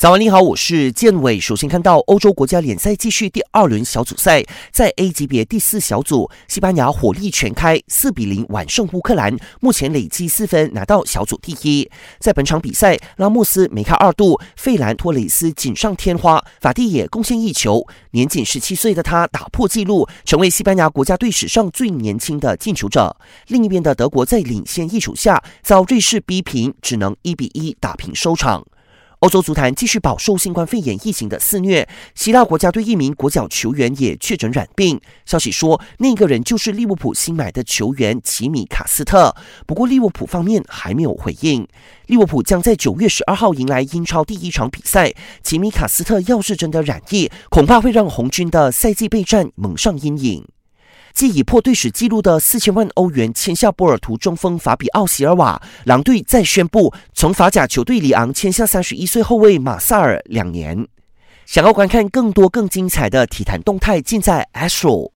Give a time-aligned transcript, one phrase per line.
[0.00, 1.38] 早安，你好，我是建伟。
[1.38, 4.42] 首先看到欧洲国家联赛继续第二轮小组赛，
[4.72, 11.90] 在 A 级别第四小组，西班牙火力全开，四比零完胜乌克兰，目前累计四分，拿到小组第一。
[12.18, 17.86] 在本场比赛，拉莫斯梅开二度，费兰托雷斯锦上添花，法蒂也贡献一球。
[18.12, 23.14] 年仅十七岁的他打破纪录，成为西班牙国家队史上最年轻的进球者。
[23.48, 28.64] 另一边的德国在领先一球下遭瑞士逼平，只能一比一打平收场。
[29.20, 34.98] 欧洲足坛继续饱受新冠肺炎疫情的肆虐，希腊国家队一名国脚球员也确诊染病。
[35.26, 39.36] 消息说，那个人就是利物浦新买的球员齐米卡斯特。
[39.66, 41.68] 不过，利物浦方面还没有回应。
[42.06, 45.12] 利物浦将在九月十二号迎来英超第一场比赛。
[45.42, 50.46] 齐米卡斯特要是真的染疫，恐怕会让红军的赛季备战蒙上阴影。
[51.14, 60.86] 继以破队史纪录的四千万欧元签下波尔图中锋法比奥席尔瓦，狼队再宣布从法甲球队里昂签下三十一岁后卫马萨尔两年。
[61.46, 65.08] 想要观看更多更精彩的体坛动态，尽在 Astro。